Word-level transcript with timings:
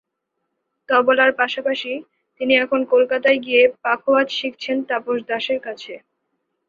তবলার 0.89 1.31
পাশাপাশি 1.39 1.91
তিনি 2.41 2.53
এখন 2.57 2.79
কলকাতায় 2.91 3.39
গিয়ে 3.45 3.63
পাখোয়াজ 3.83 4.27
শিখছেন 4.39 4.77
তাপস 4.89 5.17
দাশের 5.29 5.59
কাছে। 5.63 5.93